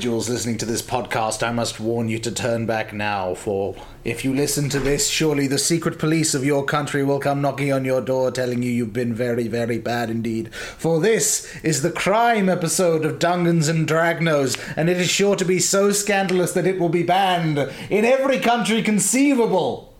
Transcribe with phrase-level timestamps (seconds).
[0.00, 4.24] individuals listening to this podcast, I must warn you to turn back now, for if
[4.24, 7.84] you listen to this, surely the secret police of your country will come knocking on
[7.84, 10.54] your door telling you you've been very, very bad indeed.
[10.54, 15.44] For this is the crime episode of Dungans and Dragnos, and it is sure to
[15.44, 17.58] be so scandalous that it will be banned
[17.90, 19.92] in every country conceivable.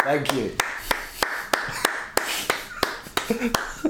[0.00, 0.52] Thank you.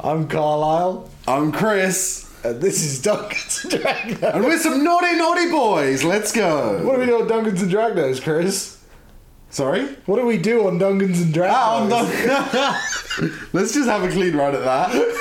[0.00, 4.34] I'm Carlisle, I'm Chris, and this is Dungans and Dragnos.
[4.34, 6.04] and we're some naughty, naughty boys.
[6.04, 6.84] Let's go.
[6.84, 8.78] What do we do on Dungans and Dragnos, Chris?
[9.50, 9.86] Sorry?
[10.06, 11.56] What do we do on Dungans and Dragons?
[11.56, 13.40] Ah, I'm done.
[13.52, 14.92] Let's just have a clean run at that.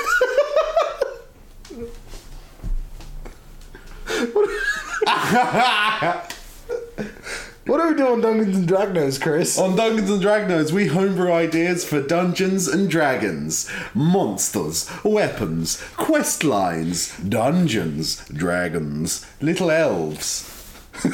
[7.65, 9.57] What do we do on Dungeons and Dragons, Chris?
[9.57, 17.17] On Dungeons and Dragons, we homebrew ideas for Dungeons and Dragons, monsters, weapons, quest lines,
[17.19, 20.49] dungeons, dragons, little elves,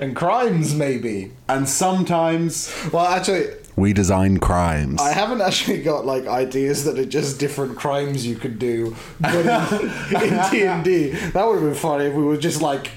[0.00, 1.32] And crimes, maybe.
[1.48, 5.00] and sometimes Well, actually, we design crimes.
[5.00, 9.34] I haven't actually got like ideas that are just different crimes you could do, but
[9.46, 12.90] in, in D and D, that would have been funny if we were just like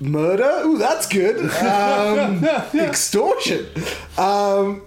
[0.00, 0.62] murder.
[0.64, 1.50] Ooh, that's good.
[1.68, 3.66] Um, extortion.
[4.16, 4.82] Um,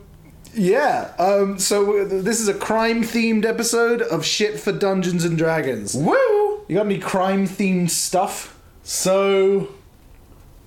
[0.53, 1.13] yeah.
[1.19, 5.95] Um, so this is a crime-themed episode of shit for Dungeons and Dragons.
[5.95, 6.65] Woo!
[6.67, 8.57] You got any crime-themed stuff?
[8.83, 9.69] So,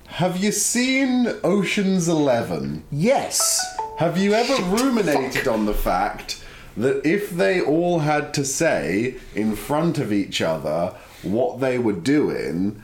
[0.07, 2.83] have you seen Ocean's Eleven?
[2.91, 3.61] Yes.
[3.97, 6.43] Have you ever ruminated on the fact
[6.77, 11.93] that if they all had to say in front of each other what they were
[11.93, 12.83] doing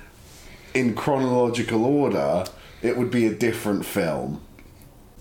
[0.73, 2.45] in chronological order,
[2.81, 4.41] it would be a different film?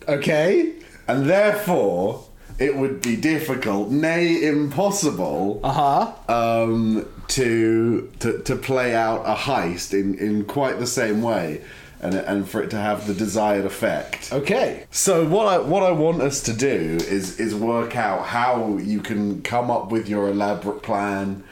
[0.08, 0.72] Okay.
[1.08, 2.24] And therefore,
[2.58, 6.62] it would be difficult, nay, impossible, Uh huh.
[6.62, 11.62] um, to, to to play out a heist in, in quite the same way,
[12.00, 14.32] and and for it to have the desired effect.
[14.32, 14.84] Okay.
[14.90, 19.00] So what I what I want us to do is is work out how you
[19.00, 21.42] can come up with your elaborate plan,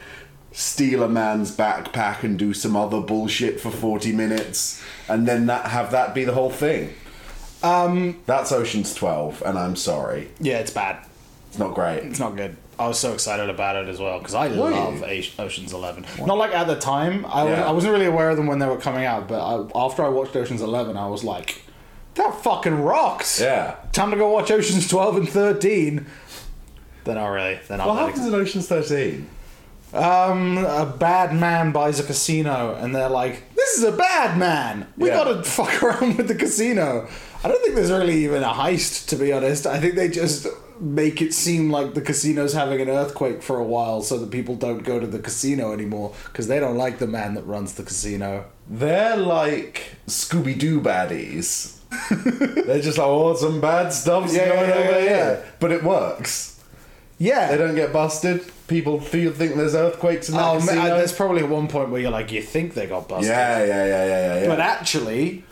[0.51, 5.67] steal a man's backpack and do some other bullshit for 40 minutes and then that
[5.67, 6.93] have that be the whole thing.
[7.61, 8.21] Um.
[8.25, 10.29] That's Ocean's 12 and I'm sorry.
[10.39, 11.05] Yeah, it's bad.
[11.49, 12.03] It's not great.
[12.03, 12.55] It's not good.
[12.77, 15.23] I was so excited about it as well because I Were love you?
[15.37, 16.05] Ocean's Eleven.
[16.25, 17.25] Not like at the time.
[17.25, 19.69] I, was, I wasn't really aware of them when they were coming out, but I,
[19.75, 21.63] after I watched Ocean's Eleven, I was like,
[22.15, 23.75] "That fucking rocks!" Yeah.
[23.91, 26.05] Time to go watch Ocean's Twelve and Thirteen.
[27.03, 27.59] Then not really.
[27.67, 29.27] Then What happens in Ocean's 13?
[29.93, 34.87] Um, a bad man buys a casino, and they're like, "This is a bad man.
[34.97, 35.15] We Yeah.
[35.23, 37.07] gotta fuck around with the casino."
[37.43, 39.65] I don't think there's really even a heist, to be honest.
[39.65, 40.45] I think they just
[40.81, 44.55] make it seem like the casino's having an earthquake for a while, so that people
[44.55, 47.83] don't go to the casino anymore because they don't like the man that runs the
[47.83, 48.45] casino.
[48.69, 51.77] They're like Scooby Doo baddies.
[52.65, 55.53] They're just like, oh, some bad stuff's Yeah, going yeah, over yeah, here.
[55.59, 56.61] But it works.
[57.17, 57.49] Yeah.
[57.49, 58.43] They don't get busted.
[58.69, 60.75] People feel think there's earthquakes in that Oh, casino.
[60.83, 63.27] man, there's probably at one point where you're like, you think they got busted.
[63.29, 64.47] yeah, yeah, yeah, yeah, yeah, yeah.
[64.47, 65.43] But actually,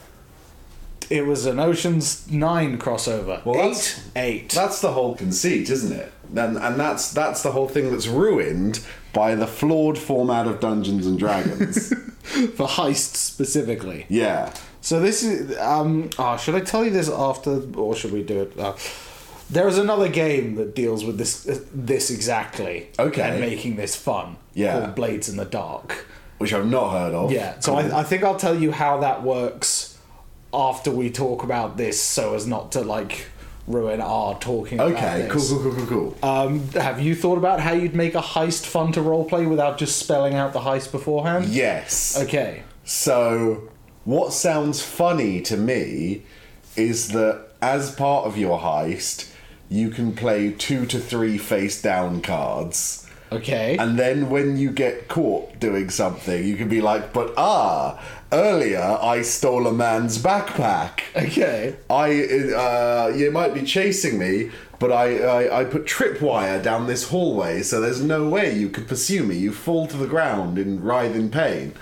[1.09, 3.43] it was an Ocean's Nine crossover.
[3.45, 4.49] Well, eight, that's- eight.
[4.51, 6.11] that's the whole conceit, isn't it?
[6.35, 8.81] And and that's that's the whole thing that's ruined
[9.13, 11.89] by the flawed format of Dungeons and Dragons.
[12.55, 14.05] for heists specifically.
[14.09, 14.53] yeah.
[14.81, 16.09] So this is um.
[16.19, 18.59] Oh, should I tell you this after, or should we do it?
[18.59, 18.73] Uh,
[19.49, 22.89] there is another game that deals with this uh, this exactly.
[22.99, 23.21] Okay.
[23.21, 24.37] And making this fun.
[24.53, 24.79] Yeah.
[24.79, 26.05] Called Blades in the Dark.
[26.37, 27.31] Which I've not heard of.
[27.31, 27.59] Yeah.
[27.59, 29.97] So I, I think I'll tell you how that works
[30.53, 33.27] after we talk about this, so as not to like
[33.67, 34.79] ruin our talking.
[34.79, 36.29] Okay, cool, cool, cool, cool, cool.
[36.29, 39.97] Um, have you thought about how you'd make a heist fun to roleplay without just
[39.99, 41.45] spelling out the heist beforehand?
[41.47, 42.17] Yes.
[42.17, 42.63] Okay.
[42.85, 43.69] So,
[44.05, 46.23] what sounds funny to me
[46.75, 49.31] is that as part of your heist,
[49.69, 53.03] you can play two to three face down cards.
[53.29, 53.75] Okay.
[53.77, 58.97] And then when you get caught doing something, you can be like, but ah, earlier
[59.01, 61.01] I stole a man's backpack.
[61.15, 61.75] okay.
[61.89, 62.21] I,
[62.55, 67.63] uh, you might be chasing me, but I, I, I put tripwire down this hallway,
[67.63, 69.35] so there's no way you could pursue me.
[69.35, 71.73] You fall to the ground in writhing pain.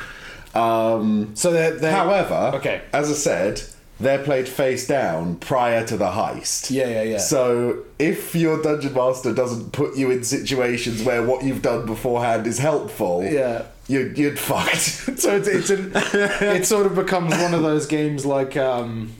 [0.55, 2.81] Um, So they're, they're However, Okay.
[2.93, 3.61] as I said,
[3.99, 6.69] they're played face down prior to the heist.
[6.69, 7.17] Yeah, yeah, yeah.
[7.17, 12.45] So if your dungeon master doesn't put you in situations where what you've done beforehand
[12.47, 13.63] is helpful, Yeah.
[13.87, 14.75] you're, you're fucked.
[15.19, 19.13] so it's, it's an, it sort of becomes one of those games like um,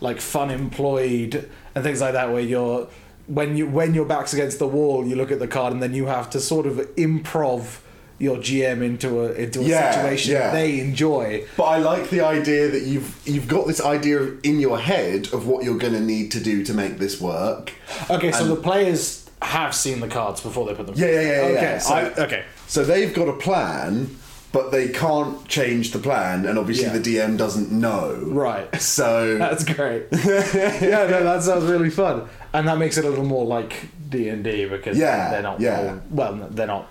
[0.00, 2.88] like Funemployed and things like that where you're
[3.26, 5.94] when you when your back's against the wall you look at the card and then
[5.94, 7.78] you have to sort of improv
[8.22, 10.52] your GM into a into a Yeah, situation yeah.
[10.52, 11.44] they enjoy.
[11.56, 15.46] But I like the idea that you've you've got this idea in your head of
[15.48, 17.72] what you're going to need to do to make this work.
[18.08, 20.94] Okay, so the players have seen the cards before they put them.
[20.96, 21.78] Yeah, yeah, yeah, Okay, yeah.
[21.78, 22.44] So, I, okay.
[22.68, 24.16] So they've got a plan,
[24.52, 26.98] but they can't change the plan, and obviously Yeah.
[26.98, 28.22] the DM doesn't know.
[28.24, 28.68] Right.
[28.80, 30.04] So That's great.
[30.12, 34.28] yeah, no, that sounds really fun, and that makes it a little more like D
[34.28, 35.60] and D because Yeah, they're not.
[35.60, 35.80] yeah.
[35.80, 36.86] all- well, they're not.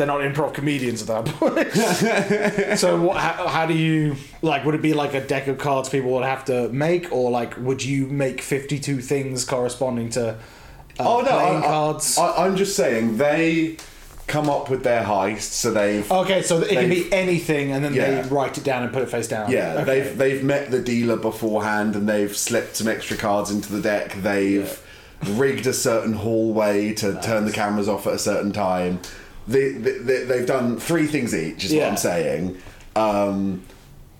[0.00, 2.78] They're not improv comedians at that point.
[2.78, 4.64] so, what, how, how do you like?
[4.64, 7.54] Would it be like a deck of cards people would have to make, or like
[7.58, 10.36] would you make fifty-two things corresponding to uh,
[11.00, 12.16] oh no, playing I, cards?
[12.16, 13.76] I, I'm just saying they
[14.26, 17.92] come up with their heist, so they've okay, so it can be anything, and then
[17.92, 18.22] Yeah.
[18.22, 19.50] they write it down and put it face down.
[19.50, 19.84] Yeah, Okay.
[19.84, 24.14] they've they've met the dealer beforehand and they've slipped some extra cards into the deck.
[24.22, 24.80] They've
[25.26, 29.00] rigged a certain hallway to turn the cameras off at a certain time.
[29.50, 31.84] They, they, they've done three things each, is Yeah.
[31.84, 32.58] what I'm saying.
[32.96, 33.62] Um,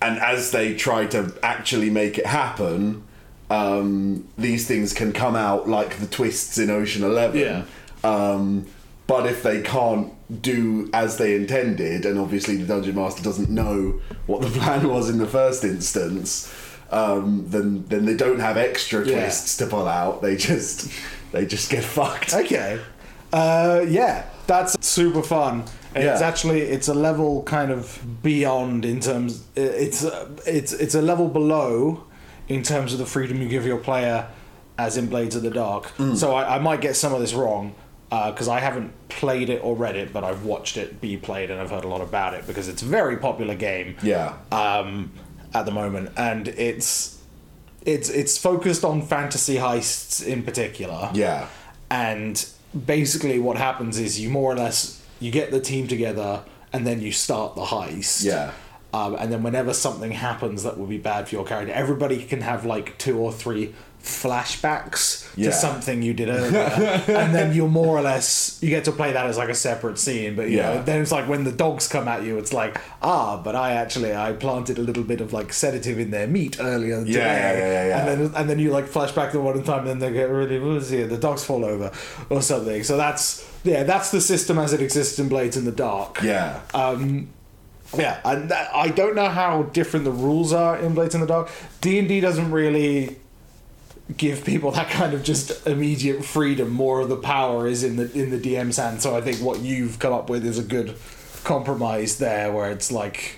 [0.02, 3.02] and as they try to actually make it happen,
[3.50, 7.40] um, these things can come out like the twists in Ocean Eleven.
[7.40, 7.62] Yeah.
[8.02, 8.66] Um,
[9.06, 10.12] but if they can't
[10.42, 15.10] do as they intended, and obviously the dungeon master doesn't know what the plan was
[15.10, 16.52] in the first instance,
[16.90, 19.20] um, then then they don't have extra Yeah.
[19.24, 20.22] twists to pull out.
[20.22, 20.90] They just
[21.32, 22.32] they just get fucked.
[22.34, 22.80] Okay.
[23.32, 25.64] Uh, yeah, that's super fun.
[25.94, 26.26] It's Yeah.
[26.26, 29.42] actually it's a level kind of beyond in terms.
[29.56, 32.04] It's uh, it's it's a level below
[32.48, 34.26] in terms of the freedom you give your player
[34.78, 35.96] as in Blades of the Dark.
[35.98, 36.16] Mm.
[36.16, 37.74] So I, I might get some of this wrong
[38.08, 41.60] because I haven't played it or read it, but I've watched it be played and
[41.60, 44.34] I've heard a lot about it because it's a very popular game Yeah.
[44.50, 45.12] um,
[45.54, 47.18] at the moment, and it's
[47.86, 51.46] it's it's focused on fantasy heists in particular Yeah.
[51.90, 52.44] and
[52.86, 57.00] basically what happens is you more or less you get the team together and then
[57.00, 58.52] you start the heist Yeah.
[58.92, 62.42] um, and then whenever something happens that would be bad for your character everybody can
[62.42, 65.50] have like two or three flashbacks Yeah.
[65.50, 66.60] to something you did earlier
[67.08, 69.98] and then you're more or less you get to play that as like a separate
[69.98, 70.74] scene but you Yeah.
[70.74, 73.72] know then it's like when the dogs come at you it's like ah but i
[73.72, 77.52] actually i planted a little bit of like sedative in their meat earlier today yeah,
[77.58, 77.98] yeah, yeah.
[78.10, 80.28] and then and then you like flash back to one time and then they get
[80.28, 81.90] really woozy and the dogs fall over
[82.30, 85.72] or something so that's yeah that's the system as it exists in blades in the
[85.72, 86.60] dark Yeah.
[86.74, 87.28] um
[87.98, 91.26] yeah and that, i don't know how different the rules are in blades in the
[91.26, 91.50] dark
[91.80, 93.16] d&d doesn't really
[94.16, 98.10] give people that kind of just immediate freedom more of the power is in the
[98.12, 100.96] in the dm's hand so i think what you've come up with is a good
[101.44, 103.36] compromise there where it's like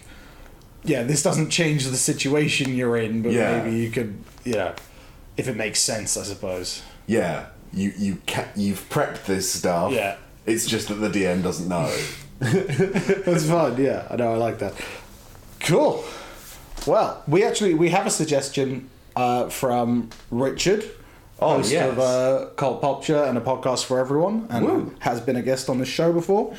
[0.85, 3.63] yeah this doesn't change the situation you're in but Yeah.
[3.63, 4.75] maybe you could yeah
[5.37, 7.47] if it makes sense i suppose yeah.
[7.75, 9.93] You you ca- you've prepped this stuff.
[9.93, 10.17] Yeah.
[10.45, 11.91] It's just that the DM doesn't know.
[12.39, 13.83] That's fun.
[13.83, 14.35] Yeah, I know.
[14.35, 14.75] I like that.
[15.61, 16.05] Cool.
[16.87, 20.85] Well, we actually we have a suggestion uh, from Richard,
[21.41, 21.91] Oh, host yes.
[21.91, 24.95] of uh, Cult Culture and a podcast for everyone, and Woo.
[25.01, 26.55] has been a guest on the show before.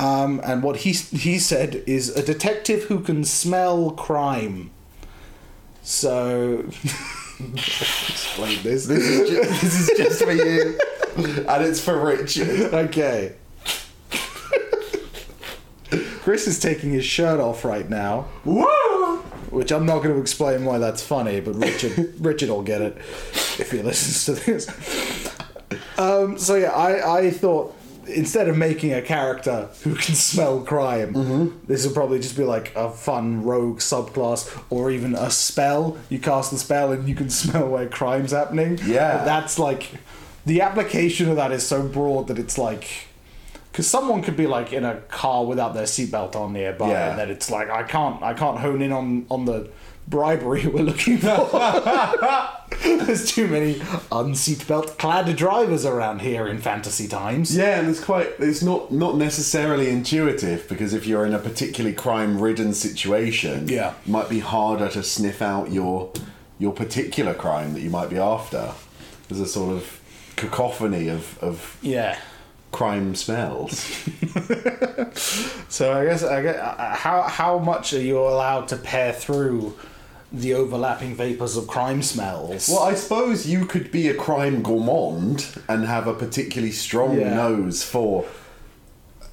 [0.00, 4.70] Um, and what he he said is a detective who can smell crime.
[5.82, 6.64] So,
[7.38, 8.86] explain this.
[8.86, 10.78] This is just, this is just for you,
[11.48, 12.74] and it's for Richard.
[12.74, 13.34] okay.
[16.22, 18.26] Chris is taking his shirt off right now.
[18.44, 18.66] Woo!
[19.50, 22.96] Which I'm not going to explain why that's funny, but Richard Richard will get it
[23.58, 24.68] if he listens to this.
[25.98, 27.74] Um, so yeah, I, I thought
[28.06, 32.74] instead of making a character who can smell crime, this would probably just be like
[32.74, 35.98] a fun rogue subclass, or even a spell.
[36.08, 38.78] You cast the spell and you can smell where crime's happening.
[38.84, 39.18] Yeah.
[39.18, 39.90] But that's like
[40.46, 43.07] the application of that is so broad that it's like.
[43.78, 47.10] Because someone could be like in a car without their seatbelt on nearby, Yeah.
[47.10, 49.70] and then it's like I can't, I can't hone in on on the
[50.08, 51.48] bribery we're looking for.
[52.82, 53.74] There's too many
[54.10, 57.56] unseatbelt clad drivers around here in fantasy times.
[57.56, 61.94] Yeah, and it's quite it's not not necessarily intuitive because if you're in a particularly
[61.94, 63.90] crime-ridden situation, Yeah.
[64.04, 66.10] it might be harder to sniff out your
[66.58, 68.72] your particular crime that you might be after.
[69.28, 70.00] There's a sort of
[70.34, 72.16] cacophony of, of Yeah.
[72.72, 73.84] Crime smells.
[75.68, 79.76] So I guess I guess uh, how how much are you allowed to pair through
[80.32, 82.68] the overlapping vapors of crime smells?
[82.68, 87.34] Well, I suppose you could be a crime gourmand and have a particularly strong Yeah.
[87.34, 88.24] nose for,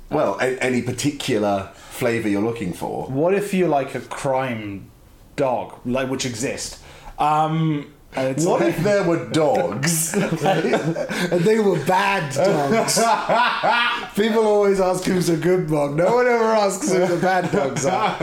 [0.10, 3.08] well, a- any particular flavour you're looking for.
[3.08, 4.90] What if you like a crime
[5.36, 6.80] dog, like which exist?
[7.20, 10.14] Um, And it's What like- if there were dogs?
[10.14, 12.98] and they were bad dogs.
[14.16, 15.96] People always ask who's a good dog.
[15.96, 18.16] No one ever asks who the bad dogs are.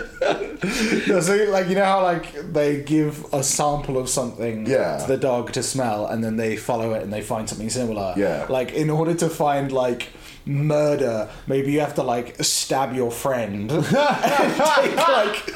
[1.08, 4.98] No, so, like you know how like they give a sample of something Yeah.
[4.98, 8.14] to the dog to smell, and then they follow it and they find something similar.
[8.16, 8.46] Yeah.
[8.48, 10.08] Like in order to find like
[10.46, 15.50] murder, maybe you have to like stab your friend and take like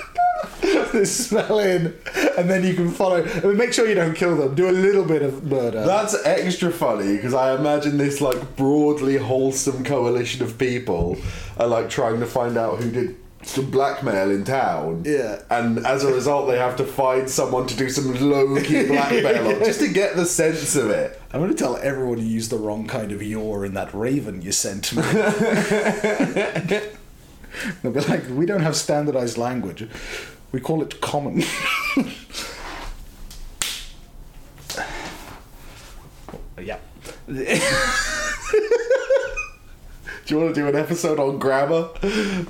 [0.93, 1.95] the smell in,
[2.39, 3.23] and then you can follow.
[3.25, 4.55] I mean, make sure you don't kill them.
[4.55, 5.85] Do a little bit of murder.
[5.85, 11.17] That's extra funny because I imagine this like broadly wholesome coalition of people
[11.59, 15.03] are like trying to find out who did some blackmail in town.
[15.07, 15.43] Yeah.
[15.51, 19.49] And as a result, they have to find someone to do some low key blackmail
[19.49, 21.21] on just to get the sense of it.
[21.33, 24.43] I'm going to tell everyone you used the wrong kind of yaw in that raven
[24.43, 25.03] you sent me.
[27.83, 29.89] They'll be like, we don't have standardized language.
[30.53, 31.43] We call it common.
[36.59, 36.79] yeah.
[40.29, 41.89] Do you want to do an episode on grammar?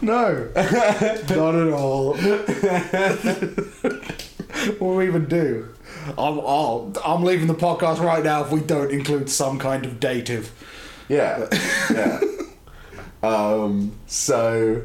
[0.02, 2.16] No, not at all.
[2.16, 2.46] what
[4.80, 5.68] do we even do?
[6.18, 10.00] I'm, i I'm leaving the podcast right now if we don't include some kind of
[10.00, 10.50] dative.
[11.08, 11.46] Yeah.
[11.88, 12.20] Yeah.
[13.22, 14.82] um, so,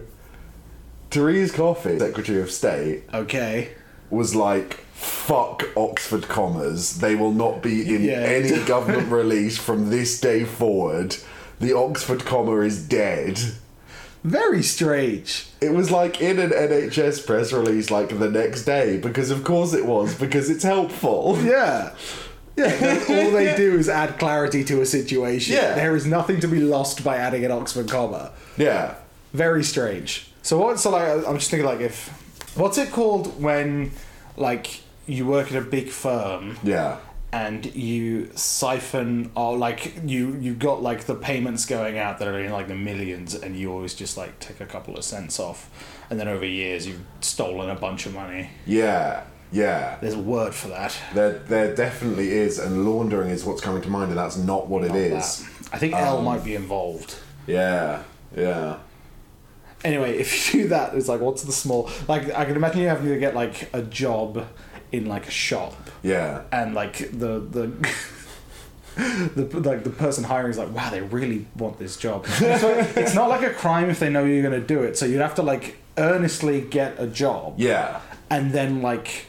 [1.09, 3.71] Therese Coffey, Secretary of State, Okay.
[4.11, 6.99] was like, fuck Oxford commas.
[6.99, 8.19] They will not be in Yeah.
[8.19, 11.15] any government release from this day forward.
[11.63, 13.39] The Oxford comma is dead.
[14.23, 15.47] Very strange.
[15.61, 19.73] It was like in an NHS press release like the next day because of course
[19.73, 21.37] it was because it's helpful.
[21.43, 21.95] Yeah.
[22.55, 25.55] Yeah, all they do is add clarity to a situation.
[25.55, 25.73] Yeah.
[25.73, 28.31] There is nothing to be lost by adding an Oxford comma.
[28.57, 28.93] Yeah.
[29.33, 30.31] Very strange.
[30.43, 32.09] So what's So like, I'm just thinking like if,
[32.55, 33.91] what's it called when,
[34.37, 36.97] like, you work at a big firm Yeah.
[37.33, 42.39] And you siphon or like you you got like the payments going out that are
[42.39, 45.67] in like the millions and you always just like take a couple of cents off
[46.11, 49.23] and then over years you've stolen a bunch of money Yeah.
[49.51, 49.97] Yeah.
[49.99, 53.89] there's a word for that There, there definitely is, and laundering is what's coming to
[53.89, 55.39] mind, and that's not what it is.
[55.39, 55.69] That.
[55.73, 57.15] i think l um, might be involved
[57.47, 58.03] Yeah,
[58.37, 58.77] yeah,
[59.83, 62.87] anyway if you do that it's like what's the small like i can imagine you
[62.87, 64.45] having to get like a job
[64.91, 67.71] in like a shop yeah, and like the the
[69.35, 72.27] the like the person hiring is like, wow, they really want this job.
[72.27, 74.97] So it's not like a crime if they know you're going to do it.
[74.97, 79.27] So you'd have to like earnestly get a job yeah, and then like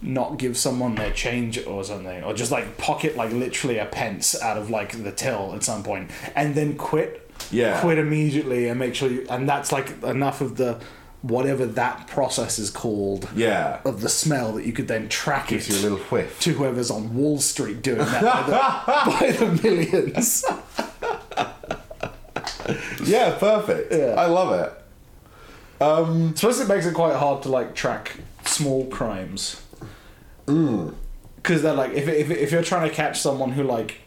[0.00, 4.40] not give someone their change or something, or just like pocket like literally a pence
[4.40, 7.18] out of like the till at some point, and then quit.
[7.50, 7.80] Yeah.
[7.80, 9.26] Quit immediately and make sure you.
[9.28, 10.80] And that's like enough of the
[11.22, 13.80] whatever that process is called yeah.
[13.84, 16.40] of the smell that you could then track Gives it you a little whiff.
[16.40, 20.44] to whoever's on Wall Street doing that by the, by the millions.
[23.04, 23.92] Yeah, perfect.
[23.92, 24.14] Yeah.
[24.16, 24.72] I love it.
[25.80, 29.60] I suppose it makes it quite hard to like track small crimes.
[30.46, 30.94] Mm.
[31.36, 34.01] Because they're like, if, if, if you're trying to catch someone who like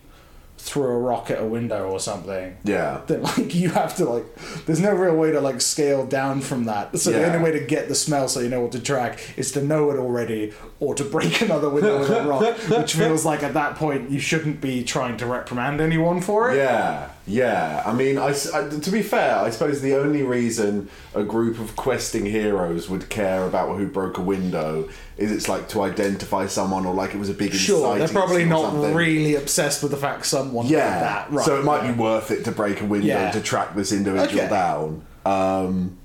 [0.65, 4.25] threw a rock at a window or something, Yeah, then like you have to like,
[4.65, 6.97] there's no real way to like scale down from that.
[6.97, 9.51] So the only way to get the smell so you know what to track is
[9.51, 13.43] to know it already or to break another window with a rock, which feels like
[13.43, 16.57] at that point you shouldn't be trying to reprimand anyone for it.
[16.57, 17.81] yeah, yeah.
[17.85, 21.75] I mean, I, I- to be fair, I suppose the only reason a group of
[21.75, 26.85] questing heroes would care about who broke a window is it's like to identify someone
[26.85, 28.93] or like it was a big Sure, they're probably not something.
[28.93, 31.31] really obsessed with the fact someone Yeah, did that.
[31.31, 31.91] Right, so it might yeah.
[31.93, 33.31] be worth it to break a window Yeah.
[33.31, 34.49] to track this individual Okay.
[34.49, 35.01] down.
[35.25, 35.97] Um,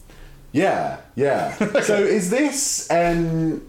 [0.52, 1.54] yeah, yeah.
[1.82, 3.66] so is this an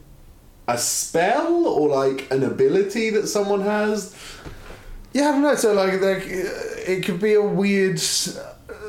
[0.68, 4.16] a spell or like an ability that someone has?
[5.14, 5.56] Yeah, I don't know.
[5.56, 7.96] So like, like uh, it could be a weird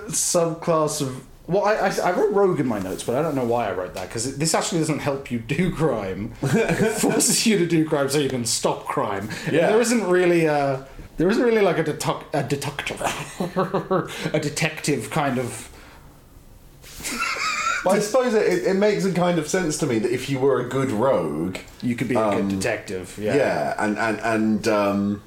[0.08, 1.24] subclass of.
[1.48, 3.72] Well, I, I, I wrote rogue in my notes, but I don't know why I
[3.72, 6.32] wrote that because this actually doesn't help you do crime.
[6.42, 9.28] it forces you to do crime so you can stop crime.
[9.46, 9.66] And Yeah.
[9.68, 10.86] there isn't really a.
[11.18, 13.00] There isn't really like a detuc- a detective,
[14.34, 15.68] a detective kind of.
[17.84, 20.30] But I suppose it, it, it makes a kind of sense to me that if
[20.30, 23.18] you were a good rogue, You could be a Um, good detective.
[23.20, 23.34] Yeah.
[23.34, 25.22] yeah, and and and um,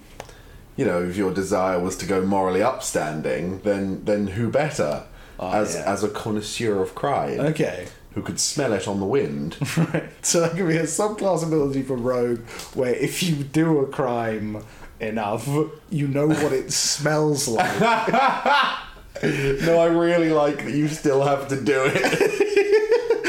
[0.76, 5.04] you know, if your desire was to go morally upstanding, then then who better
[5.40, 5.92] ah, as Oh, yeah.
[5.94, 7.88] as a connoisseur of crime Okay.
[8.14, 9.58] who could smell it on the wind?
[9.78, 10.10] Right.
[10.22, 12.42] So that could be a subclass ability for rogue,
[12.74, 14.64] where if you do a crime
[15.00, 15.48] enough,
[15.90, 17.80] you know what it smells like.
[19.24, 22.45] no, I really like that you still have to do it.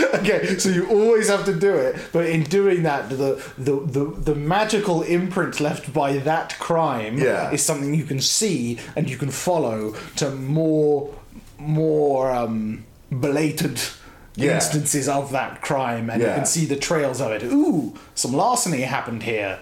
[0.14, 4.04] okay, so you always have to do it, but in doing that, the the the,
[4.04, 7.50] the magical imprint left by that crime Yeah.
[7.52, 11.14] is something you can see and you can follow to more
[11.58, 13.94] more um, blatant
[14.36, 14.54] Yeah.
[14.56, 17.42] instances of that crime, and you can see the trails of it.
[17.44, 19.58] Ooh, some larceny happened here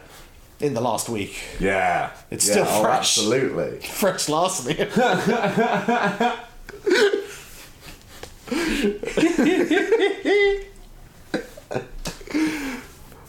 [0.61, 1.41] in the last week.
[1.61, 2.11] Yeah.
[2.31, 3.19] It's Yeah, still oh, fresh.
[3.19, 3.79] Absolutely.
[3.89, 4.85] Fresh larceny.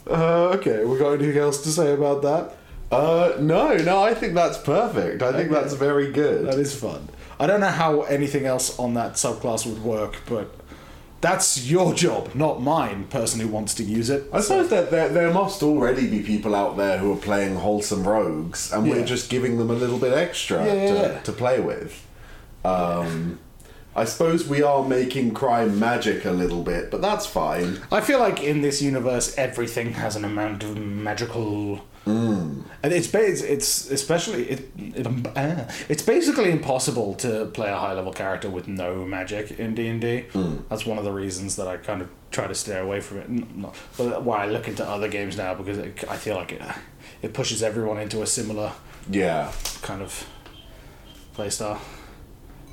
[0.08, 2.56] uh, okay, we got anything else to say about that?
[2.92, 5.22] Uh, no, no, I think that's perfect.
[5.24, 5.62] I think Okay.
[5.62, 6.46] that's very good.
[6.46, 7.10] That is fun.
[7.40, 10.54] I don't know how anything else on that subclass would work, but
[11.22, 13.06] that's your job, not mine.
[13.06, 14.26] Person who wants to use it.
[14.32, 18.08] I suppose that there, there must already be people out there who are playing wholesome
[18.08, 18.94] rogues, and Yeah.
[18.96, 22.06] we're just giving them a little bit extra Yeah, yeah, to, to play with.
[22.64, 23.40] Um,
[23.96, 27.80] I suppose we are making crime magic a little bit, but that's fine.
[27.92, 31.86] I feel like in this universe, everything has an amount of magical.
[32.06, 32.64] Mm.
[32.84, 37.94] And it's it's, it's especially it, it uh, it's basically impossible to play a high
[37.94, 40.26] level character with no magic in D and D.
[40.34, 40.64] Mm.
[40.70, 43.30] That's one of the reasons that I kind of try to stay away from it.
[43.56, 46.62] Not, but why I look into other games now because it, I feel like it
[47.24, 48.74] it pushes everyone into a similar
[49.10, 49.52] Yeah.
[49.82, 50.28] kind of
[51.36, 51.80] playstyle.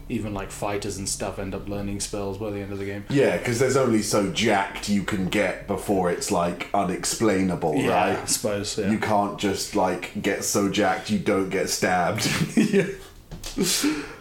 [0.09, 3.04] Even like fighters and stuff end up learning spells by the end of the game.
[3.09, 8.14] Yeah, because there's only so jacked you can get before it's like unexplainable, Yeah, I
[8.16, 8.28] right?
[8.28, 8.76] suppose.
[8.76, 8.90] Yeah.
[8.90, 12.28] You can't just like get so jacked you don't get stabbed.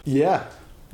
[0.03, 0.43] Yeah.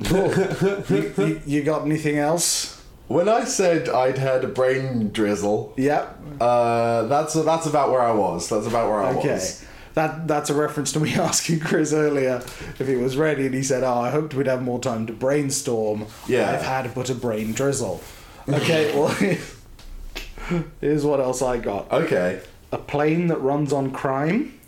[0.04, 0.32] Cool.
[0.90, 2.74] you, you, you got anything else?
[3.08, 6.20] when I said I'd had a brain drizzle, Yep.
[6.42, 8.48] uh, that's that's about where I was.
[8.50, 9.32] That's about where I Okay.
[9.34, 9.64] was.
[9.98, 12.36] That that's a reference to me asking Chris earlier
[12.78, 15.12] if he was ready, and he said, "Oh, I hoped we'd have more time to
[15.12, 16.06] brainstorm.
[16.28, 16.52] Yeah.
[16.52, 18.00] I've had but a brain drizzle."
[18.48, 19.08] Okay, well,
[20.80, 22.40] here's what else I got: Okay.
[22.72, 24.58] a plane that runs on crime,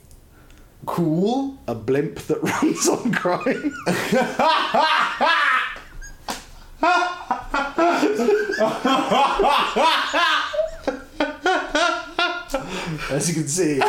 [0.84, 1.56] Cool.
[1.68, 3.72] a blimp that runs on crime.
[13.10, 13.80] As you can see,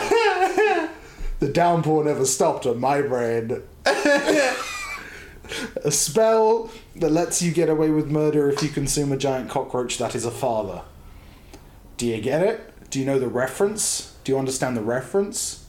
[1.41, 3.63] the downpour never stopped on my brain.
[5.84, 9.97] a spell that lets you get away with murder if you consume a giant cockroach
[9.97, 10.84] that is a father.
[11.97, 12.89] Do you get it?
[12.91, 14.15] Do you know the reference?
[14.23, 15.65] Do you understand the reference?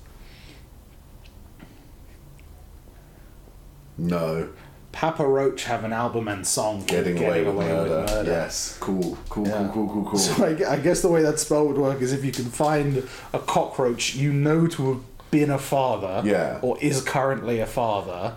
[3.97, 4.51] No.
[4.93, 8.05] Papa Roach have an album and song called Getting, away, with, murder.
[8.07, 8.31] Murder.
[8.31, 8.77] Yes.
[8.79, 9.17] Cool.
[9.31, 9.49] Cool.
[9.49, 9.71] Yeah.
[9.73, 9.89] Cool.
[9.89, 10.03] Cool.
[10.03, 10.11] Cool.
[10.11, 10.19] Cool.
[10.19, 13.09] So I, I guess the way that spell would work is if you can find
[13.33, 15.01] a cockroach you know to have
[15.33, 16.59] been a father, Yeah.
[16.63, 18.35] or is currently a father,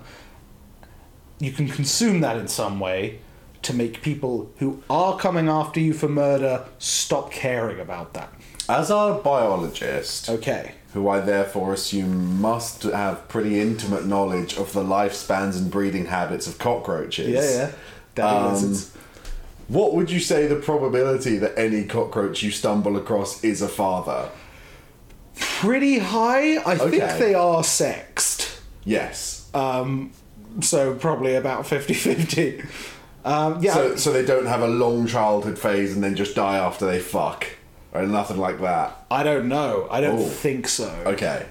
[1.39, 3.19] you can consume that in some way
[3.61, 8.29] to make people who are coming after you for murder stop caring about that.
[8.69, 10.71] As our biologist, Okay.
[10.93, 16.47] who I therefore assume must have pretty intimate knowledge of the lifespans and breeding habits
[16.47, 17.27] of cockroaches.
[17.27, 17.71] Yeah,
[18.17, 18.25] yeah.
[18.25, 18.77] Um.
[19.67, 24.29] What would you say the probability that any cockroach you stumble across is a father?
[25.59, 26.57] Pretty high.
[26.65, 28.59] I think they are sexed.
[28.83, 29.49] Yes.
[29.53, 30.11] Um,
[30.61, 32.67] so probably about 50-50.
[33.23, 33.73] Um, yeah.
[33.73, 36.99] So, so they don't have a long childhood phase and then just die after they
[36.99, 37.47] fuck,
[37.93, 39.03] or nothing like that.
[39.09, 39.87] I don't know.
[39.89, 40.25] I don't Oh.
[40.25, 40.89] think so.
[41.05, 41.45] Okay.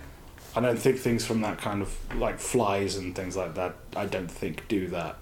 [0.56, 3.74] I don't think things from that kind of like flies and things like that.
[3.96, 5.16] I don't think do that.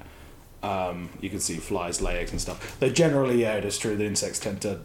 [0.62, 2.76] Um, you can see flies lay eggs and stuff.
[2.78, 4.80] Though generally, yeah, it is true that insects tend to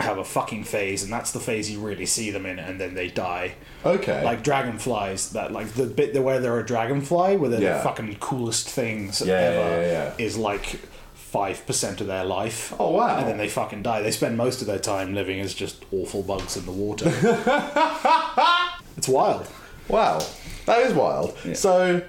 [0.00, 2.94] have a fucking phase, and that's the phase you really see them in, and then
[2.94, 3.54] they die.
[3.84, 4.24] Okay.
[4.24, 7.76] Like dragonflies, that like the bit where they're a dragonfly, where they're Yeah.
[7.78, 10.78] the fucking coolest things Yeah, ever, yeah, is like
[11.14, 12.74] five percent of their life.
[12.78, 13.18] Oh, wow.
[13.18, 14.02] And then they fucking die.
[14.02, 17.06] They spend most of their time living as just awful bugs in the water.
[18.96, 19.46] it's wild.
[19.88, 20.20] Wow,
[20.66, 21.36] that is wild.
[21.54, 22.02] So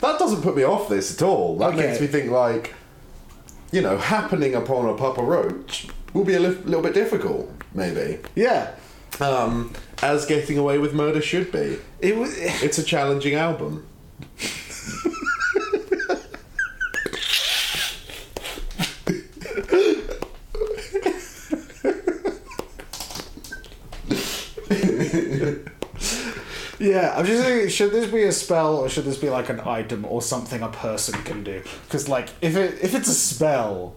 [0.00, 1.56] that doesn't put me off this at all.
[1.58, 1.86] That Okay.
[1.88, 2.74] makes me think like,
[3.72, 8.18] you know, happening upon a Papa Roach will be a li- little bit difficult, maybe.
[8.34, 8.72] Yeah.
[9.20, 11.78] Um, as getting away with murder should be.
[12.00, 12.36] It was.
[12.62, 13.86] It's a challenging album.
[26.78, 29.60] Yeah, I'm just thinking, should this be a spell or should this be like an
[29.60, 31.62] item or something a person can do?
[31.84, 33.94] Because like, if it if it's a spell,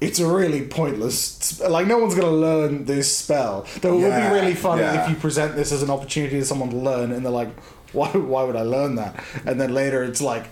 [0.00, 1.60] it's a really pointless.
[1.60, 3.66] Like, no one's gonna learn this spell.
[3.80, 5.04] Though it would be really funny yeah.
[5.04, 7.54] if you present this as an opportunity to someone to learn, and they're like,
[7.92, 8.08] "Why?
[8.10, 10.46] Why would I learn that?" And then later it's like.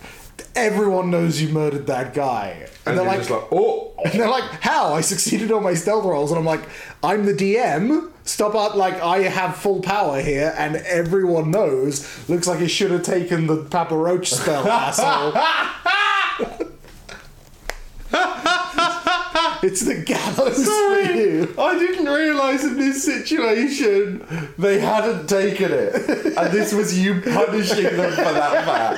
[0.55, 2.65] everyone knows you murdered that guy.
[2.85, 4.93] And, they're like, like, oh, and they're like, how?
[4.93, 6.31] I succeeded on my stealth rolls.
[6.31, 6.63] And I'm like,
[7.03, 8.09] I'm the DM.
[8.23, 8.77] Stop out.
[8.77, 12.29] Like, I have full power here, and everyone knows.
[12.29, 15.33] Looks like he should have taken the Papa Roach spell, asshole.
[19.63, 21.53] it's the gallows for you.
[21.57, 24.25] I didn't realise in this situation
[24.57, 25.93] they hadn't taken it.
[26.37, 28.97] And this was you punishing them for that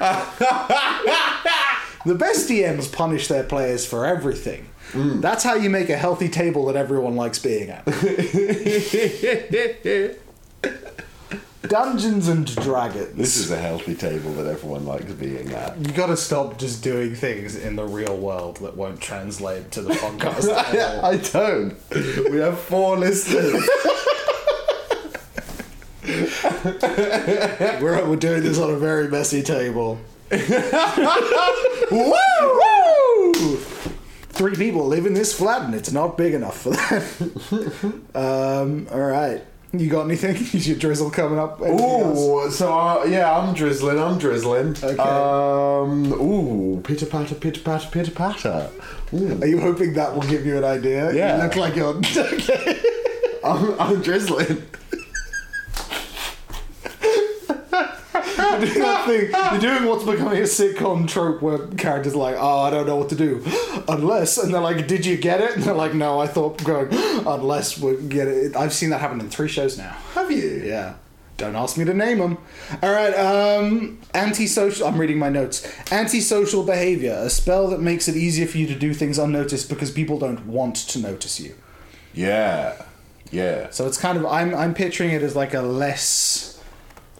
[2.08, 4.70] The best DMs punish their players for everything.
[4.92, 5.20] Mm.
[5.20, 7.84] That's how you make a healthy table that everyone likes being at.
[11.68, 13.14] Dungeons and Dragons.
[13.14, 15.76] This is a healthy table that everyone likes being at.
[15.78, 19.94] You gotta stop just doing things in the real world that won't translate to the
[19.94, 21.04] podcast at.
[21.04, 21.76] I don't.
[22.30, 23.68] We have four listeners.
[27.80, 29.98] We're, we're doing this on a very messy table.
[30.30, 30.38] Woo!
[31.90, 33.56] Woo!
[33.56, 38.02] Three people live in this flat and it's not big enough for that.
[38.14, 39.44] um, alright.
[39.72, 40.36] You got anything?
[40.54, 41.60] Is your drizzle coming up?
[41.60, 43.98] Ooh, so uh, yeah, I'm drizzling.
[43.98, 44.74] I'm drizzling.
[44.82, 44.96] Okay.
[44.96, 46.10] Um.
[46.12, 48.70] Ooh, pitter patter, pitter patter, pitter patter.
[49.12, 51.12] Ooh, Are you hoping that will give you an idea?
[51.12, 51.36] Yeah.
[51.36, 51.88] You look like you're.
[52.16, 52.80] okay.
[53.44, 54.62] I'm, I'm drizzling.
[58.38, 59.30] You're doing that thing.
[59.32, 62.96] You're doing what's becoming a sitcom trope where characters are like, oh, I don't know
[62.96, 63.42] what to do.
[63.88, 64.38] Unless.
[64.38, 65.56] And they're like, did you get it?
[65.56, 66.88] And they're like, no, I thought going,
[67.26, 68.56] unless we get it.
[68.56, 69.96] I've seen that happen in three shows now.
[70.14, 70.62] Have you?
[70.64, 70.94] Yeah.
[71.38, 72.36] Don't ask me to name them.
[72.82, 73.14] All right.
[73.14, 74.86] Um, antisocial.
[74.86, 75.66] I'm reading my notes.
[75.92, 79.92] Antisocial behavior, a spell that makes it easier for you to do things unnoticed because
[79.92, 81.54] people don't want to notice you.
[82.12, 82.84] Yeah.
[83.30, 83.70] Yeah.
[83.70, 84.26] So it's kind of.
[84.26, 86.57] I'm I'm picturing it as like a less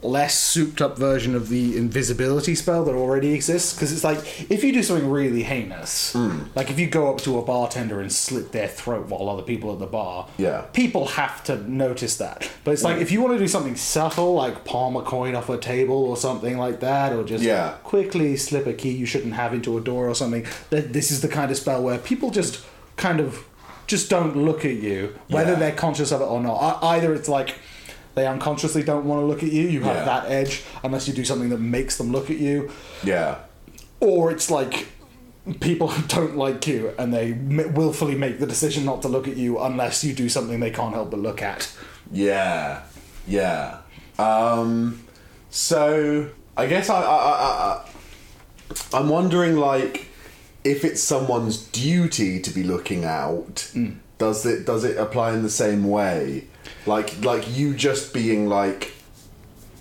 [0.03, 4.19] less souped up version of the invisibility spell that already exists because it's like
[4.51, 6.43] if you do something really heinous hmm.
[6.55, 9.73] like if you go up to a bartender and slit their throat while other people
[9.73, 10.63] at the bar Yeah.
[10.73, 14.35] people have to notice that but it's like if you want to do something subtle
[14.35, 17.75] like palm a coin off a table or something like that or just Yeah.
[17.83, 21.21] quickly slip a key you shouldn't have into a door or something that this is
[21.23, 22.65] the kind of spell where people just
[22.97, 23.45] kind of
[23.87, 25.59] just don't look at you whether Yeah.
[25.59, 27.55] they're conscious of it or not either it's like
[28.19, 30.05] they unconsciously don't want to look at you you have Yeah.
[30.05, 32.71] that edge unless you do something that makes them look at you
[33.05, 33.37] Yeah.
[34.01, 34.89] or it's like
[35.61, 39.59] people don't like you and they willfully make the decision not to look at you
[39.59, 41.71] unless you do something they can't help but look at
[42.13, 42.83] Yeah.
[43.27, 43.79] Yeah.
[44.19, 45.05] Um.
[45.51, 47.85] So I guess I, I, I, I
[48.99, 50.07] I'm wondering like
[50.65, 53.71] if it's someone's duty to be looking out.
[54.19, 56.45] Does it does it apply in the same way?
[56.87, 58.93] Like like you just being like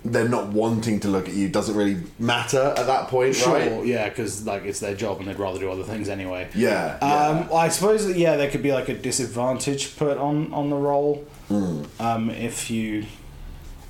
[0.06, 3.86] they're not wanting to look at you doesn't really matter at that point, Sure, right?
[3.86, 6.48] yeah, because like it's their job and they'd rather do other things anyway.
[6.56, 6.98] Yeah.
[7.02, 7.28] yeah.
[7.28, 10.78] Um, I suppose that yeah, there could be like a disadvantage put on on the
[10.78, 11.26] roll.
[11.50, 11.84] Hmm.
[12.00, 13.06] Um, if you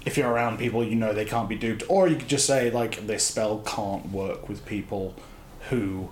[0.06, 2.72] if you're around people you know they can't be duped, or you could just say
[2.72, 5.14] like this spell can't work with people
[5.70, 6.10] who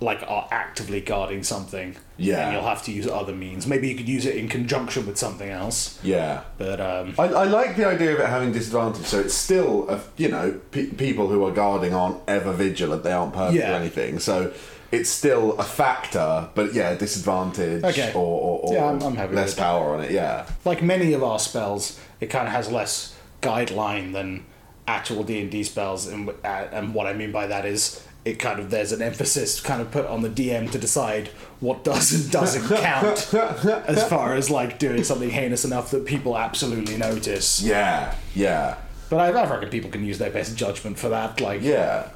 [0.00, 1.96] like are actively guarding something.
[2.18, 2.46] Yeah.
[2.46, 3.66] and you'll have to use other means.
[3.66, 5.98] Maybe you could use it in conjunction with something else.
[6.02, 6.44] yeah.
[6.58, 9.04] But um, I, I like the idea of it having disadvantage.
[9.06, 13.02] So it's still, a, you know, pe- people who are guarding aren't ever vigilant.
[13.04, 13.72] They aren't perfect Yeah.
[13.72, 14.18] or anything.
[14.18, 14.52] So
[14.92, 18.12] it's still a factor, but yeah, disadvantage Okay.
[18.14, 20.10] or, or, or Yeah, I'm- I'm happy less power on it.
[20.10, 24.44] Yeah, like many of our spells, it kind of has less guideline than
[24.88, 28.40] actual D and D spells, and uh, and what I mean by that is it
[28.40, 31.28] kind of there's an emphasis kind of put on the DM to decide
[31.60, 33.32] what does and doesn't count
[33.88, 37.62] as far as like doing something heinous enough that people absolutely notice.
[37.62, 41.40] yeah, yeah, But I, I reckon people can use their best judgment for that.
[41.40, 42.10] Like, yeah.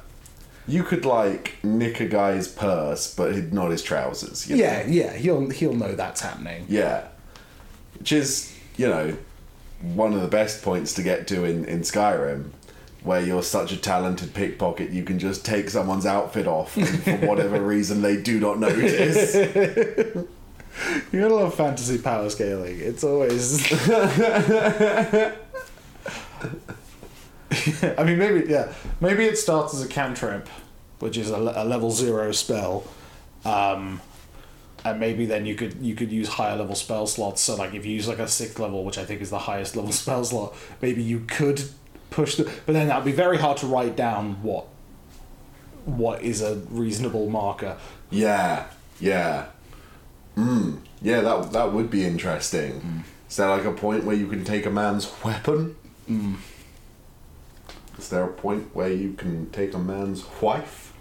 [0.67, 4.49] You could like nick a guy's purse, but not his trousers.
[4.49, 4.63] you know?
[4.63, 6.65] yeah, yeah, he'll he'll know that's happening.
[6.67, 7.07] Yeah.
[7.97, 9.17] Which is, you know,
[9.81, 12.51] one of the best points to get to in, in Skyrim,
[13.03, 17.17] where you're such a talented pickpocket, you can just take someone's outfit off, and for
[17.27, 19.35] whatever reason they do not notice.
[21.11, 22.79] You gotta love fantasy power scaling.
[22.79, 23.61] It's always.
[27.97, 30.47] I mean, maybe yeah, maybe it starts as a cantrip,
[30.99, 32.85] which is a, a level zero spell,
[33.43, 33.99] um,
[34.85, 37.41] and maybe then you could you could use higher level spell slots.
[37.41, 39.75] So like if you use like a sixth level, which I think is the highest
[39.75, 41.61] level spell slot, maybe you could
[42.11, 42.43] push the.
[42.43, 44.67] But then that'd be very hard to write down what
[45.85, 47.77] what is a reasonable marker.
[48.11, 48.67] Yeah,
[48.99, 49.47] yeah.
[50.37, 53.03] Mm, yeah, that, that would be interesting.
[53.27, 55.75] Is there like a point where you can take a man's weapon?
[57.97, 60.93] Is there a point where you can take a man's wife?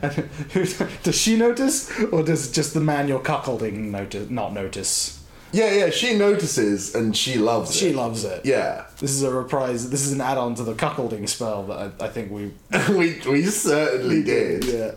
[1.02, 5.19] does she notice, or does just the man you're cuckolding notice not notice?
[5.52, 7.78] Yeah, yeah, she notices and she loves it.
[7.78, 8.44] She loves it.
[8.44, 8.86] Yeah.
[8.98, 9.90] This is a reprise.
[9.90, 12.52] This is an add-on to the cuckolding spell that I, I think we.
[12.90, 14.64] we, we certainly did.
[14.64, 14.92] Yeah.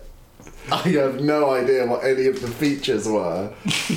[0.71, 3.51] I have no idea what any of the features were.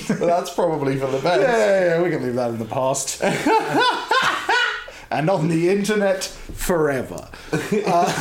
[0.09, 1.43] but that's probably for the best.
[1.43, 3.23] Yeah, yeah, yeah, we can leave that in the past.
[5.11, 7.29] and on the internet forever.
[7.53, 8.13] Uh,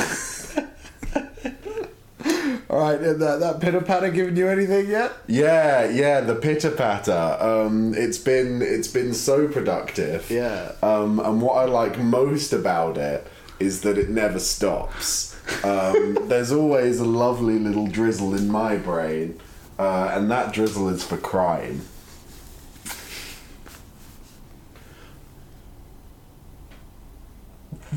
[2.76, 5.14] all right, and that, that pitter patter giving you anything yet?
[5.28, 7.38] Yeah, yeah, the pitter patter.
[7.40, 10.30] Um, it's been it's been so productive.
[10.30, 10.74] Yeah.
[10.84, 13.26] Um, and what I like most about it
[13.62, 15.38] is that it never stops.
[15.64, 19.40] Um, there's always a lovely little drizzle in my brain,
[19.80, 21.84] uh, and that drizzle is for crime.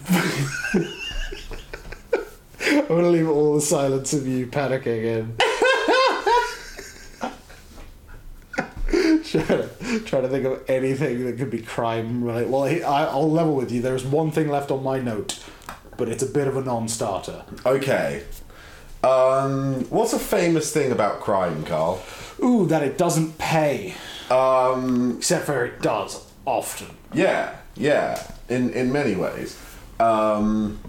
[2.70, 5.36] I'm gonna leave all the silence of you panicking in.
[9.24, 12.50] trying, to, trying to think of anything that could be crime related.
[12.50, 13.80] Well, I, I'll level with you.
[13.80, 15.42] There's one thing left on my note,
[15.96, 17.44] but it's a bit of a non-starter.
[17.64, 18.24] Okay.
[19.02, 22.02] Um, what's a famous thing about crime, Carl?
[22.42, 23.94] Ooh, that it doesn't pay.
[24.30, 26.88] Um, Except for it does often.
[27.14, 29.58] Yeah, yeah, in in many ways.
[29.98, 30.80] Um,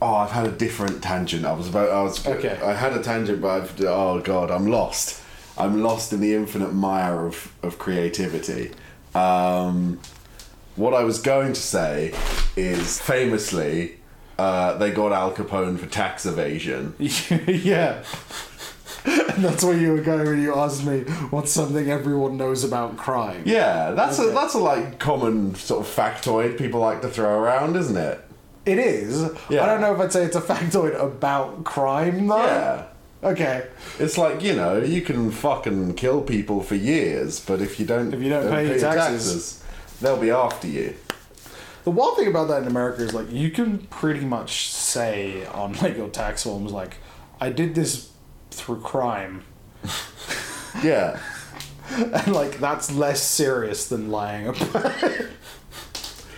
[0.00, 1.44] oh, I've had a different tangent.
[1.44, 1.90] I was about.
[1.90, 2.26] I was.
[2.26, 2.58] Okay.
[2.62, 3.80] I had a tangent, but I've.
[3.82, 5.22] Oh God, I'm lost.
[5.58, 8.72] I'm lost in the infinite mire of of creativity.
[9.14, 9.98] Um,
[10.76, 12.12] what I was going to say
[12.54, 13.96] is famously,
[14.38, 16.94] uh, they got Al Capone for tax evasion.
[16.98, 18.04] yeah.
[19.06, 22.96] And that's where you were going when you asked me what's something everyone knows about
[22.96, 23.42] crime.
[23.46, 27.76] Yeah, that's a that's a like common sort of factoid people like to throw around,
[27.76, 28.25] isn't it?
[28.66, 29.30] It is.
[29.48, 29.62] Yeah.
[29.62, 32.36] I don't know if I'd say it's a factoid about crime though.
[32.44, 32.86] Yeah.
[33.22, 33.66] Okay.
[33.98, 38.12] It's like you know you can fucking kill people for years, but if you don't
[38.12, 39.62] If you don't pay your taxes.
[40.00, 40.94] they'll be after you.
[41.84, 45.74] The wild thing about that in America is like you can pretty much say on
[45.74, 46.96] like your tax forms like
[47.40, 48.10] I did this
[48.50, 49.44] through crime.
[50.82, 51.18] Yeah,
[51.90, 54.92] And like that's less serious than lying about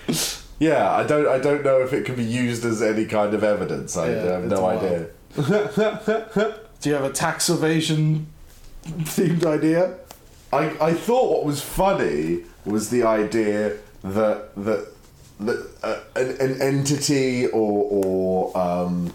[0.59, 0.91] yeah.
[0.91, 3.97] I don't I don't know if it can be used as any kind of evidence.
[3.97, 5.07] I Yeah, have no idea.
[6.81, 8.27] Do you have a tax evasion
[8.85, 9.95] themed idea?
[10.53, 14.89] I, I thought what was funny was the idea that that
[15.41, 19.13] that uh, an, an entity or or um,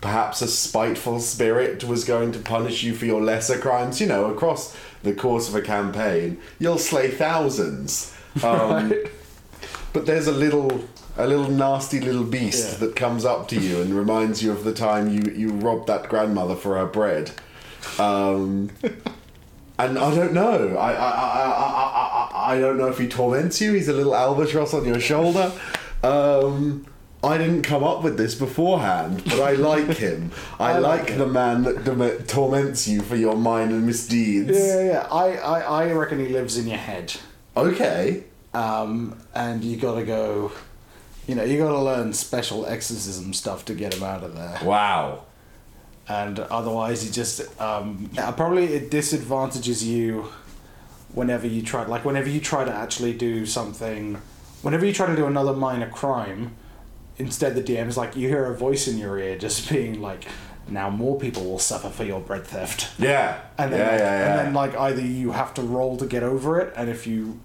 [0.00, 4.00] perhaps a spiteful spirit was going to punish you for your lesser crimes.
[4.00, 8.12] You know, across the course of a campaign, you'll slay thousands.
[8.42, 9.06] Um, Right.
[9.94, 10.84] But there's a little
[11.16, 12.78] a little nasty little beast Yeah.
[12.88, 16.08] that comes up to you and reminds you of the time you, you robbed that
[16.08, 17.30] grandmother for her bread.
[18.00, 18.70] Um,
[19.78, 20.76] and I don't know.
[20.76, 23.72] I, I, I, I, I, I don't know if he torments you.
[23.74, 25.52] He's a little albatross on your shoulder.
[26.02, 26.84] Um,
[27.22, 30.32] I didn't come up with this beforehand, but I like him.
[30.58, 31.18] I, I like like, him.
[31.20, 34.50] the man that dem- torments you for your minor misdeeds.
[34.50, 35.08] Yeah, yeah, yeah.
[35.12, 37.14] I, I, I reckon he lives in your head.
[37.56, 38.24] Okay.
[38.54, 40.52] Um, and you gotta go,
[41.26, 44.58] you know, you gotta learn special exorcism stuff to get him out of there.
[44.62, 45.24] Wow.
[46.08, 50.28] And otherwise, you just, um, probably it disadvantages you
[51.14, 54.20] whenever you try, like, whenever you try to actually do something,
[54.62, 56.54] whenever you try to do another minor crime,
[57.16, 60.26] instead the DM is like, you hear a voice in your ear just being like,
[60.68, 62.90] now more people will suffer for your bread theft.
[62.98, 63.40] Yeah.
[63.58, 64.28] and then yeah, yeah, yeah.
[64.28, 67.40] and then like either you have to roll to get over it, and if you,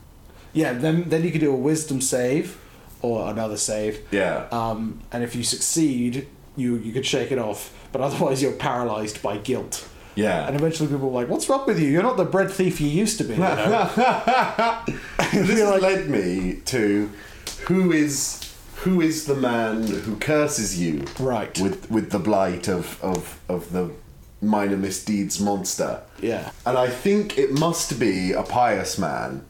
[0.54, 2.58] yeah, then then you could do a wisdom save
[3.02, 4.00] or another save.
[4.12, 4.48] yeah.
[4.52, 9.22] Um, and if you succeed, you you could shake it off, but otherwise you're paralyzed
[9.22, 9.88] by guilt.
[10.16, 10.48] yeah.
[10.48, 11.88] And eventually people are like, "What's wrong with you?
[11.88, 13.90] You're not the bread thief you used to be." You know?
[15.34, 17.10] this has led me to
[17.68, 18.42] who is
[18.84, 21.58] who is the man who curses you Right.
[21.60, 23.92] with with the blight of of of the
[24.42, 26.52] minor misdeeds monster yeah.
[26.66, 29.44] and i think it must be a pious man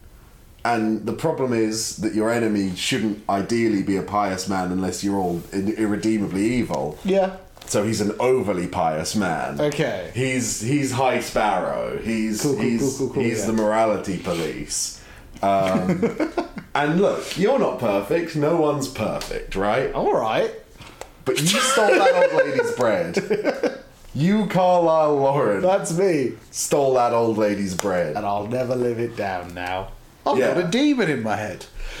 [0.64, 5.16] and the problem is that your enemy shouldn't ideally be a pious man unless you're
[5.18, 7.36] all irredeemably evil Yeah.
[7.66, 10.10] so he's an overly pious man Okay.
[10.14, 11.98] He's he's High Sparrow.
[12.02, 13.46] He's Cool, cool, he's cool, he's yeah.
[13.46, 15.02] the morality police.
[15.42, 16.04] Um,
[16.74, 18.36] and look, you're not perfect.
[18.36, 19.90] No one's perfect, right?
[19.94, 20.52] All right.
[21.24, 23.76] But you stole that old lady's bread.
[24.12, 28.16] You, Carlisle Lauren, That's me, stole that old lady's bread.
[28.16, 29.92] and I'll never live it down now.
[30.26, 30.54] I've Yeah.
[30.54, 31.66] got a demon in my head.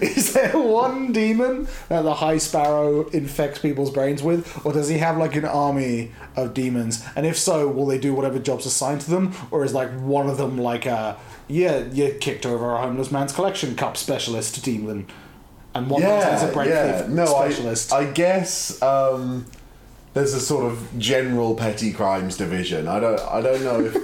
[0.00, 4.98] Is there one demon that the High Sparrow infects people's brains with, or does he
[4.98, 7.04] have like an army of demons?
[7.14, 10.28] And if so, will they do whatever jobs assigned to them, or is like one
[10.28, 11.16] of them like a
[11.48, 15.06] yeah, you kicked over a homeless man's collection cup specialist demon,
[15.74, 17.92] and one of them is a break thief No, specialist?
[17.92, 19.46] I, I guess um,
[20.14, 22.88] there's a sort of general petty crimes division.
[22.88, 23.94] I don't, I don't know if,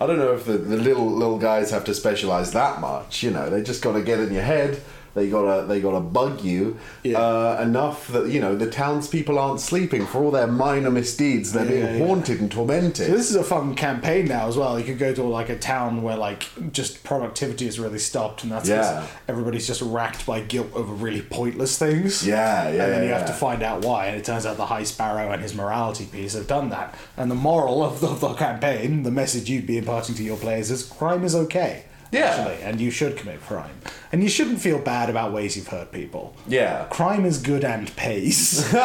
[0.00, 3.22] I don't know if the, the little little guys have to specialize that much.
[3.22, 4.80] You know, they just got to get in your head.
[5.14, 7.18] They gotta, they gotta bug you Yeah.
[7.18, 11.52] uh, enough that you know the townspeople aren't sleeping for all their minor misdeeds.
[11.52, 13.06] They're Yeah, being haunted and tormented.
[13.08, 14.78] So this is a fun campaign now as well.
[14.78, 18.52] You could go to like a town where like just productivity is really stopped, and
[18.52, 19.04] that's Yeah.
[19.28, 22.26] everybody's just racked by guilt over really pointless things.
[22.26, 24.66] Yeah, yeah, And then you have to find out why, and it turns out the
[24.66, 26.94] High Sparrow and his morality piece have done that.
[27.16, 30.36] And the moral of the, of the campaign, the message you'd be imparting to your
[30.36, 31.84] players is crime is okay.
[32.12, 32.24] Yeah.
[32.24, 33.80] Actually, and you should commit crime,
[34.12, 36.34] and you shouldn't feel bad about ways you've hurt people.
[36.46, 36.86] Yeah.
[36.90, 38.72] Crime is good and pays.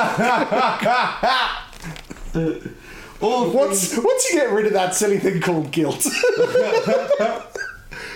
[3.22, 6.06] All once once you get rid of that silly thing called guilt.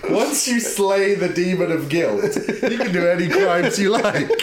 [0.10, 4.30] Once you slay the demon of guilt, you can do any crimes you like.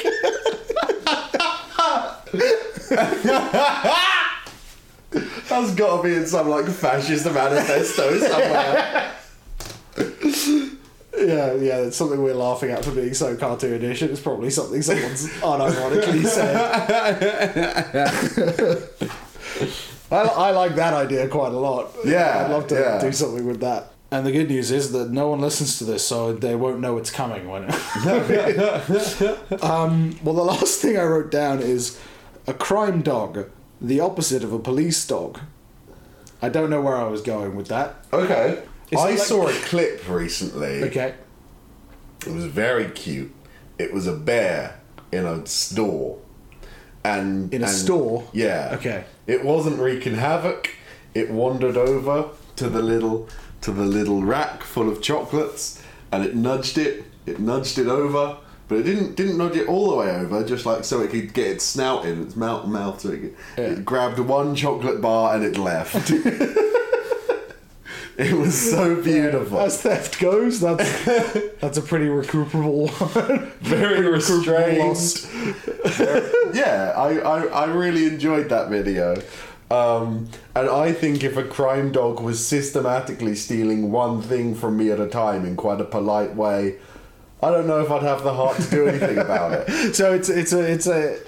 [5.48, 9.12] That's got to be in some like fascist manifesto somewhere.
[11.16, 14.02] Yeah, yeah, it's something we're laughing at for being so cartoonish.
[14.02, 16.56] It's probably something someone's unironically said.
[20.10, 21.90] I, I like that idea quite a lot.
[22.04, 23.00] Yeah, I'd love to yeah.
[23.00, 23.92] do something with that.
[24.10, 26.96] And the good news is that no one listens to this, so they won't know
[26.96, 27.48] it's coming.
[27.48, 27.74] When It...
[29.64, 31.98] um, well, the last thing I wrote down is
[32.46, 33.50] a crime dog,
[33.80, 35.40] the opposite of a police dog.
[36.40, 37.96] I don't know where I was going with that.
[38.12, 38.62] Okay.
[38.92, 40.84] I like- saw a clip recently.
[40.84, 41.14] Okay.
[42.26, 43.32] It was very cute.
[43.78, 44.80] It was a bear
[45.12, 46.18] in a store.
[47.04, 48.24] And In a and- store?
[48.32, 48.70] Yeah.
[48.74, 49.04] Okay.
[49.26, 50.70] It wasn't wreaking havoc.
[51.14, 53.28] It wandered over to the little
[53.62, 55.80] to the little rack full of chocolates
[56.12, 57.04] and it nudged it.
[57.26, 58.36] It nudged it over,
[58.68, 61.32] but it didn't didn't nudge it all the way over, just like so it could
[61.32, 63.64] get its snout in, its mouth mouth so it, Yeah.
[63.64, 66.10] it grabbed one chocolate bar and it left.
[68.30, 69.60] it was so beautiful.
[69.60, 71.04] As theft goes, that's
[71.60, 73.52] that's a pretty recuperable one.
[73.60, 75.26] very restrained.
[76.54, 79.16] yeah, I, I, I really enjoyed that video.
[79.70, 84.90] Um, and I think if a crime dog was systematically stealing one thing from me
[84.90, 86.76] at a time in quite a polite way,
[87.42, 89.94] I don't know if I'd have the heart to do anything about it.
[89.96, 91.18] so it's it's a it's a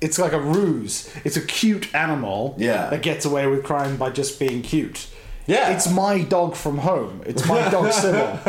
[0.00, 1.08] it's like a ruse.
[1.24, 2.88] It's a cute animal Yeah.
[2.90, 5.06] that gets away with crime by just being cute.
[5.46, 5.70] Yeah.
[5.74, 7.22] It's my dog from home.
[7.26, 8.38] It's my dog Sybil.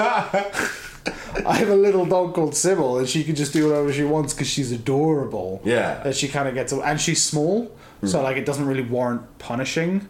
[1.46, 4.34] I have a little dog called Sybil, and she can just do whatever she wants
[4.34, 5.62] because she's adorable.
[5.66, 6.02] Yeah.
[6.04, 7.76] That she kind of gets, and she's small,
[8.06, 10.08] so like it doesn't really warrant punishing.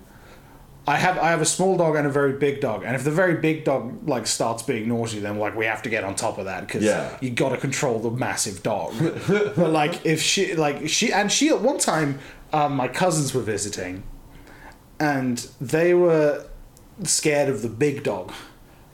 [0.86, 3.12] I have I have a small dog and a very big dog, and if the
[3.12, 6.38] very big dog like starts being naughty, then like we have to get on top
[6.38, 7.18] of that because Yeah.
[7.22, 8.94] you got to control the massive dog.
[9.28, 12.20] but like if she like she and she at one time,
[12.52, 14.04] um, my cousins were visiting,
[15.00, 16.46] and they were
[17.04, 18.32] scared of the big dog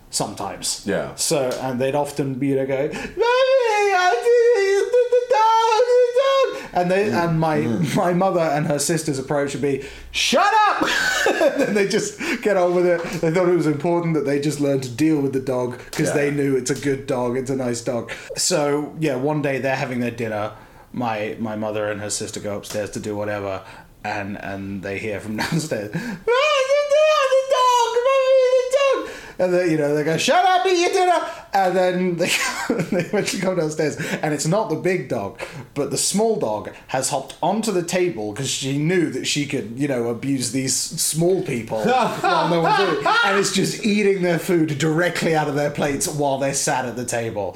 [0.09, 0.83] sometimes.
[0.85, 1.15] Yeah.
[1.15, 6.61] So and they'd often be you know go, "Mommy, I did it, the dog, the
[6.71, 7.61] dog," and they and my
[7.95, 10.83] my mother and her sister's approach would be, "Shut up!"
[11.29, 13.01] and then they just get on with it.
[13.21, 16.07] They thought it was important that they just learn to deal with the dog because
[16.09, 16.13] Yeah.
[16.15, 18.11] they knew it's a good dog, it's a nice dog.
[18.35, 20.53] So yeah, one day they're having their dinner.
[20.91, 23.61] My my mother and her sister go upstairs to do whatever,
[24.03, 25.91] and and they hear from downstairs.
[25.93, 30.43] "Ah, the dog, the dog, mommy, the dog." And then, you know, they go, shut
[30.45, 31.17] up, eat your dinner!
[31.53, 32.27] And then they,
[32.91, 35.39] they eventually come downstairs, and it's not the big dog,
[35.75, 39.79] but the small dog has hopped onto the table because she knew that she could,
[39.79, 43.05] you know, abuse these small people while no one's doing.
[43.25, 46.97] And it's just eating their food directly out of their plates while they're sat at
[46.97, 47.55] the table.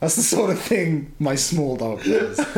[0.00, 2.38] That's the sort of thing my small dog does.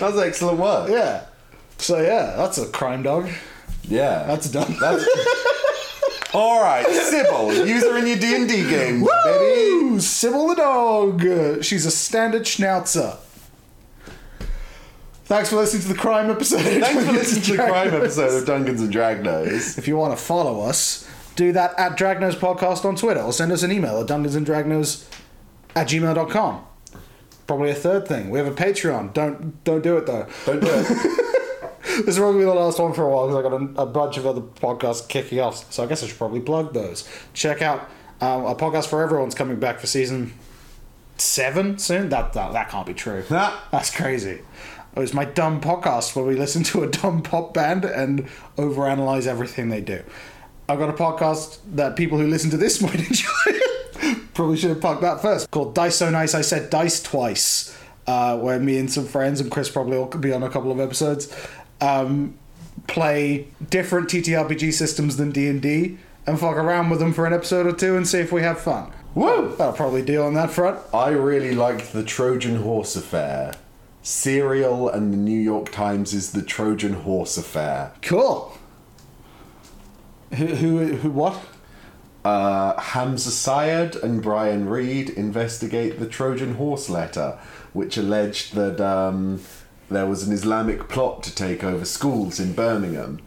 [0.00, 0.90] That's excellent work.
[0.90, 1.26] yeah.
[1.78, 3.30] So, yeah, that's a crime dog.
[3.84, 4.24] Yeah.
[4.24, 4.76] That's done.
[4.80, 5.04] That's
[6.34, 6.86] all right.
[6.86, 9.98] Sybil, use her in your D and D games, baby.
[10.00, 11.64] Sybil the dog.
[11.64, 13.18] She's a standard schnauzer.
[15.24, 16.60] Thanks for listening to the crime episode.
[16.62, 19.78] Thanks for listening to the crime episode of Dungeons and Dragnos.
[19.78, 23.52] If you want to follow us, do that at Dragnos Podcast on Twitter or send
[23.52, 25.06] us an email at dungeonsanddragnos
[25.76, 26.64] at gmail.com.
[27.46, 28.30] Probably a third thing.
[28.30, 29.12] We have a Patreon.
[29.12, 30.26] Don't don't do it though.
[30.46, 31.26] Don't do it.
[32.04, 34.16] this is probably the last one for a while because I got a, a bunch
[34.16, 35.72] of other podcasts kicking off.
[35.72, 37.08] So I guess I should probably plug those.
[37.34, 37.88] Check out
[38.20, 40.32] um, a podcast for everyone's coming back for season
[41.16, 42.08] seven soon.
[42.08, 43.24] That that, that can't be true.
[43.28, 44.40] That's crazy.
[44.96, 48.26] It was my dumb podcast where we listen to a dumb pop band and
[48.56, 50.02] overanalyze everything they do.
[50.68, 54.16] I've got a podcast that people who listen to this might enjoy.
[54.34, 55.50] Probably should have plugged that first.
[55.50, 57.76] Called Dice So Nice I Said Dice Twice,
[58.06, 60.80] uh, where me and some friends, and Chris probably will be on a couple of
[60.80, 61.34] episodes,
[61.80, 62.38] um,
[62.86, 67.72] play different TTRPG systems than D&D and fuck around with them for an episode or
[67.72, 68.92] two and see if we have fun.
[69.14, 69.54] Woo!
[69.56, 70.78] That'll probably deal on that front.
[70.94, 73.52] I really liked the Trojan Horse Affair.
[74.02, 77.92] Serial and the New York Times is the Trojan Horse Affair.
[78.02, 78.56] Cool.
[80.34, 81.40] Who, who, who what?
[82.24, 87.38] Uh, Hamza Syed and Brian Reed investigate the Trojan Horse letter,
[87.72, 89.40] which alleged that um,
[89.90, 93.20] there was an Islamic plot to take over schools in Birmingham.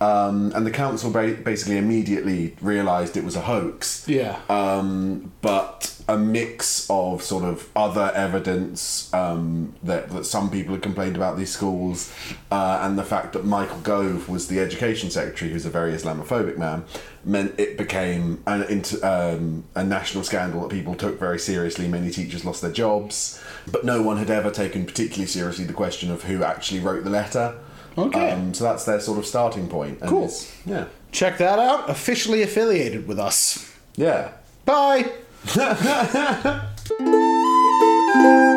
[0.00, 4.06] Um, and the council ba- basically immediately realised it was a hoax.
[4.08, 4.38] Yeah.
[4.48, 10.82] Um, but a mix of sort of other evidence um, that, that some people had
[10.82, 12.12] complained about these schools,
[12.50, 16.56] uh, and the fact that Michael Gove was the education secretary, who's a very Islamophobic
[16.56, 16.84] man,
[17.24, 21.86] meant it became an, int- um, a national scandal that people took very seriously.
[21.88, 26.10] Many teachers lost their jobs, but no one had ever taken particularly seriously the question
[26.10, 27.58] of who actually wrote the letter.
[27.98, 28.30] Okay.
[28.30, 30.00] Um, so that's their sort of starting point.
[30.00, 30.30] And Cool.
[30.64, 30.86] Yeah.
[31.10, 31.90] Check that out.
[31.90, 33.74] Officially affiliated with us.
[33.96, 34.30] Yeah.
[34.64, 35.10] Bye.